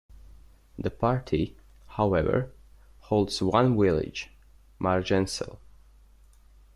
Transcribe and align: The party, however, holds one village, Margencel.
The 0.79 0.89
party, 0.89 1.55
however, 1.89 2.51
holds 3.01 3.39
one 3.39 3.77
village, 3.79 4.31
Margencel. 4.79 5.59